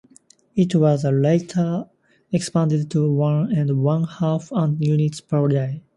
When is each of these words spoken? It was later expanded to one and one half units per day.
It 0.55 0.73
was 0.73 1.03
later 1.03 1.87
expanded 2.31 2.89
to 2.89 3.13
one 3.13 3.51
and 3.53 3.83
one 3.83 4.05
half 4.05 4.51
units 4.79 5.21
per 5.21 5.47
day. 5.47 5.83